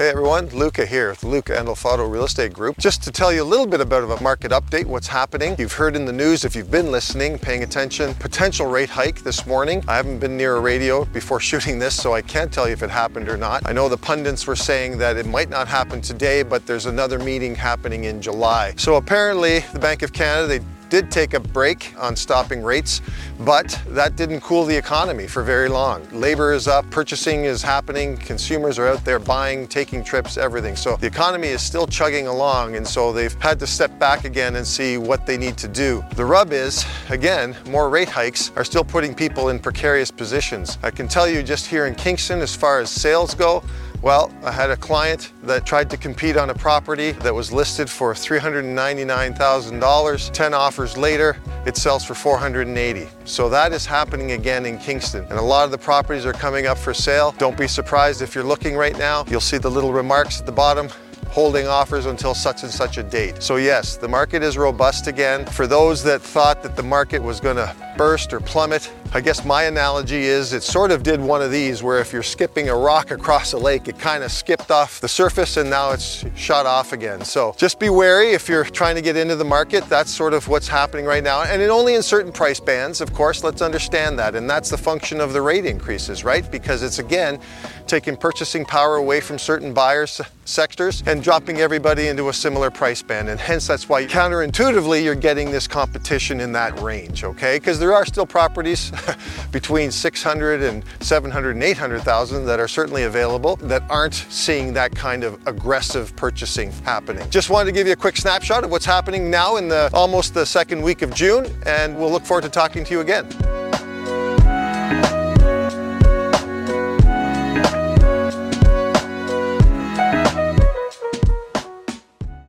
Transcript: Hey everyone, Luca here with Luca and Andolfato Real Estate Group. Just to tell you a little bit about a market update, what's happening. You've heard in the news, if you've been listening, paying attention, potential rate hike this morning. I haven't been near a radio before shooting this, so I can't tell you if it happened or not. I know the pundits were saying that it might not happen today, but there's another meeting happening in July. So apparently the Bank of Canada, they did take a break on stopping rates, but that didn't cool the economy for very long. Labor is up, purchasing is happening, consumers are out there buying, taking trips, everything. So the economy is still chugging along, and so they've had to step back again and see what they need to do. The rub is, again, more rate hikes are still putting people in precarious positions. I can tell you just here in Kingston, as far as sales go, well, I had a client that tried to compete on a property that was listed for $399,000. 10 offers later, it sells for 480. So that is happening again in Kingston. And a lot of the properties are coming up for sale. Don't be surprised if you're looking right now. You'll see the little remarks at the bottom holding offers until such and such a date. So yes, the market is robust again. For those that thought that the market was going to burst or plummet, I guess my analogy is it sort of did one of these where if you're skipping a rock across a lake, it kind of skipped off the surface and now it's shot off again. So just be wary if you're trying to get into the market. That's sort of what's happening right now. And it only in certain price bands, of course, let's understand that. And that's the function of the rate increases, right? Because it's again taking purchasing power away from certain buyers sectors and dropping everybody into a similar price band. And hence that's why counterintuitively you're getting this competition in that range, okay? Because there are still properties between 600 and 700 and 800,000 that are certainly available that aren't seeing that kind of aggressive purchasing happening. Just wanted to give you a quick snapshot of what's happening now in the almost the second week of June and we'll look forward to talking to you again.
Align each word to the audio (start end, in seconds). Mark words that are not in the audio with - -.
Hey 0.00 0.08
everyone, 0.08 0.46
Luca 0.46 0.86
here 0.86 1.10
with 1.10 1.22
Luca 1.24 1.58
and 1.58 1.68
Andolfato 1.68 2.10
Real 2.10 2.24
Estate 2.24 2.54
Group. 2.54 2.78
Just 2.78 3.02
to 3.02 3.10
tell 3.10 3.30
you 3.30 3.42
a 3.42 3.44
little 3.44 3.66
bit 3.66 3.82
about 3.82 4.02
a 4.02 4.22
market 4.22 4.50
update, 4.50 4.86
what's 4.86 5.06
happening. 5.06 5.54
You've 5.58 5.74
heard 5.74 5.94
in 5.94 6.06
the 6.06 6.12
news, 6.12 6.46
if 6.46 6.56
you've 6.56 6.70
been 6.70 6.90
listening, 6.90 7.38
paying 7.38 7.64
attention, 7.64 8.14
potential 8.14 8.66
rate 8.66 8.88
hike 8.88 9.22
this 9.22 9.44
morning. 9.44 9.84
I 9.86 9.96
haven't 9.96 10.18
been 10.18 10.38
near 10.38 10.56
a 10.56 10.60
radio 10.60 11.04
before 11.04 11.38
shooting 11.50 11.78
this, 11.78 11.94
so 11.94 12.14
I 12.14 12.22
can't 12.22 12.50
tell 12.50 12.66
you 12.66 12.72
if 12.72 12.82
it 12.82 12.88
happened 12.88 13.28
or 13.28 13.36
not. 13.36 13.68
I 13.68 13.72
know 13.72 13.90
the 13.90 13.98
pundits 13.98 14.46
were 14.46 14.56
saying 14.56 14.96
that 14.96 15.18
it 15.18 15.26
might 15.26 15.50
not 15.50 15.68
happen 15.68 16.00
today, 16.00 16.44
but 16.44 16.64
there's 16.64 16.86
another 16.86 17.18
meeting 17.18 17.54
happening 17.54 18.04
in 18.04 18.22
July. 18.22 18.72
So 18.78 18.94
apparently 18.94 19.58
the 19.74 19.80
Bank 19.80 20.00
of 20.00 20.14
Canada, 20.14 20.48
they 20.48 20.64
did 20.90 21.10
take 21.10 21.34
a 21.34 21.40
break 21.40 21.94
on 21.96 22.16
stopping 22.16 22.62
rates, 22.62 23.00
but 23.40 23.80
that 23.88 24.16
didn't 24.16 24.40
cool 24.40 24.64
the 24.64 24.76
economy 24.76 25.26
for 25.26 25.42
very 25.42 25.68
long. 25.68 26.06
Labor 26.10 26.52
is 26.52 26.66
up, 26.68 26.90
purchasing 26.90 27.44
is 27.44 27.62
happening, 27.62 28.16
consumers 28.16 28.78
are 28.78 28.88
out 28.88 29.04
there 29.04 29.18
buying, 29.18 29.66
taking 29.68 30.04
trips, 30.04 30.36
everything. 30.36 30.76
So 30.76 30.96
the 30.96 31.06
economy 31.06 31.48
is 31.48 31.62
still 31.62 31.86
chugging 31.86 32.26
along, 32.26 32.76
and 32.76 32.86
so 32.86 33.12
they've 33.12 33.34
had 33.40 33.58
to 33.60 33.66
step 33.66 33.96
back 33.98 34.24
again 34.24 34.56
and 34.56 34.66
see 34.66 34.98
what 34.98 35.26
they 35.26 35.38
need 35.38 35.56
to 35.58 35.68
do. 35.68 36.04
The 36.16 36.24
rub 36.24 36.52
is, 36.52 36.84
again, 37.08 37.56
more 37.68 37.88
rate 37.88 38.08
hikes 38.08 38.50
are 38.56 38.64
still 38.64 38.84
putting 38.84 39.14
people 39.14 39.48
in 39.48 39.60
precarious 39.60 40.10
positions. 40.10 40.76
I 40.82 40.90
can 40.90 41.06
tell 41.06 41.28
you 41.28 41.42
just 41.42 41.66
here 41.66 41.86
in 41.86 41.94
Kingston, 41.94 42.40
as 42.40 42.54
far 42.54 42.80
as 42.80 42.90
sales 42.90 43.34
go, 43.34 43.62
well, 44.02 44.32
I 44.42 44.50
had 44.50 44.70
a 44.70 44.76
client 44.76 45.32
that 45.42 45.66
tried 45.66 45.90
to 45.90 45.98
compete 45.98 46.36
on 46.36 46.50
a 46.50 46.54
property 46.54 47.12
that 47.12 47.34
was 47.34 47.52
listed 47.52 47.90
for 47.90 48.14
$399,000. 48.14 50.32
10 50.32 50.54
offers 50.54 50.96
later, 50.96 51.36
it 51.66 51.76
sells 51.76 52.04
for 52.04 52.14
480. 52.14 53.08
So 53.24 53.48
that 53.50 53.72
is 53.72 53.84
happening 53.84 54.32
again 54.32 54.64
in 54.64 54.78
Kingston. 54.78 55.24
And 55.24 55.38
a 55.38 55.42
lot 55.42 55.64
of 55.64 55.70
the 55.70 55.78
properties 55.78 56.24
are 56.24 56.32
coming 56.32 56.66
up 56.66 56.78
for 56.78 56.94
sale. 56.94 57.34
Don't 57.38 57.58
be 57.58 57.68
surprised 57.68 58.22
if 58.22 58.34
you're 58.34 58.44
looking 58.44 58.76
right 58.76 58.96
now. 58.96 59.24
You'll 59.28 59.40
see 59.40 59.58
the 59.58 59.70
little 59.70 59.92
remarks 59.92 60.40
at 60.40 60.46
the 60.46 60.52
bottom 60.52 60.88
holding 61.28 61.68
offers 61.68 62.06
until 62.06 62.34
such 62.34 62.64
and 62.64 62.72
such 62.72 62.98
a 62.98 63.02
date. 63.02 63.42
So 63.42 63.56
yes, 63.56 63.96
the 63.96 64.08
market 64.08 64.42
is 64.42 64.58
robust 64.58 65.06
again. 65.06 65.46
For 65.46 65.66
those 65.66 66.02
that 66.02 66.20
thought 66.20 66.62
that 66.62 66.74
the 66.74 66.82
market 66.82 67.22
was 67.22 67.38
going 67.38 67.56
to 67.56 67.74
burst 67.96 68.32
or 68.32 68.40
plummet, 68.40 68.92
I 69.12 69.20
guess 69.20 69.44
my 69.44 69.64
analogy 69.64 70.22
is 70.22 70.52
it 70.52 70.62
sort 70.62 70.92
of 70.92 71.02
did 71.02 71.20
one 71.20 71.42
of 71.42 71.50
these 71.50 71.82
where 71.82 71.98
if 71.98 72.12
you're 72.12 72.22
skipping 72.22 72.68
a 72.68 72.76
rock 72.76 73.10
across 73.10 73.52
a 73.52 73.58
lake, 73.58 73.88
it 73.88 73.98
kind 73.98 74.22
of 74.22 74.30
skipped 74.30 74.70
off 74.70 75.00
the 75.00 75.08
surface 75.08 75.56
and 75.56 75.68
now 75.68 75.90
it's 75.90 76.24
shot 76.36 76.64
off 76.64 76.92
again. 76.92 77.24
So 77.24 77.52
just 77.58 77.80
be 77.80 77.90
wary 77.90 78.30
if 78.30 78.48
you're 78.48 78.64
trying 78.64 78.94
to 78.94 79.02
get 79.02 79.16
into 79.16 79.34
the 79.34 79.44
market. 79.44 79.84
That's 79.88 80.12
sort 80.12 80.32
of 80.32 80.46
what's 80.46 80.68
happening 80.68 81.06
right 81.06 81.24
now. 81.24 81.42
And 81.42 81.60
it 81.60 81.70
only 81.70 81.96
in 81.96 82.02
certain 82.04 82.30
price 82.30 82.60
bands, 82.60 83.00
of 83.00 83.12
course, 83.12 83.42
let's 83.42 83.62
understand 83.62 84.16
that. 84.20 84.36
And 84.36 84.48
that's 84.48 84.70
the 84.70 84.78
function 84.78 85.20
of 85.20 85.32
the 85.32 85.42
rate 85.42 85.66
increases, 85.66 86.24
right? 86.24 86.48
Because 86.48 86.84
it's 86.84 87.00
again 87.00 87.40
taking 87.88 88.16
purchasing 88.16 88.64
power 88.64 88.94
away 88.94 89.20
from 89.20 89.38
certain 89.38 89.74
buyers 89.74 90.20
sectors 90.44 91.02
and 91.06 91.22
dropping 91.22 91.58
everybody 91.58 92.06
into 92.06 92.28
a 92.28 92.32
similar 92.32 92.70
price 92.70 93.02
band. 93.02 93.28
And 93.28 93.40
hence 93.40 93.66
that's 93.66 93.88
why 93.88 94.04
counterintuitively 94.04 95.02
you're 95.02 95.16
getting 95.16 95.50
this 95.50 95.66
competition 95.66 96.40
in 96.40 96.52
that 96.52 96.78
range, 96.80 97.24
okay? 97.24 97.58
Because 97.58 97.79
there 97.80 97.94
are 97.94 98.06
still 98.06 98.26
properties 98.26 98.92
between 99.52 99.90
600 99.90 100.62
and 100.62 100.84
700 101.00 101.56
and 101.56 101.62
800,000 101.62 102.44
that 102.46 102.60
are 102.60 102.68
certainly 102.68 103.02
available 103.02 103.56
that 103.56 103.82
aren't 103.90 104.14
seeing 104.14 104.72
that 104.74 104.94
kind 104.94 105.24
of 105.24 105.44
aggressive 105.48 106.14
purchasing 106.14 106.70
happening. 106.84 107.28
Just 107.30 107.50
wanted 107.50 107.66
to 107.66 107.72
give 107.72 107.86
you 107.86 107.94
a 107.94 107.96
quick 107.96 108.16
snapshot 108.16 108.62
of 108.62 108.70
what's 108.70 108.86
happening 108.86 109.30
now 109.30 109.56
in 109.56 109.68
the 109.68 109.90
almost 109.92 110.34
the 110.34 110.46
second 110.46 110.82
week 110.82 111.02
of 111.02 111.12
June 111.14 111.46
and 111.66 111.98
we'll 111.98 112.10
look 112.10 112.24
forward 112.24 112.42
to 112.42 112.50
talking 112.50 112.84
to 112.84 112.92
you 112.92 113.00
again. 113.00 113.26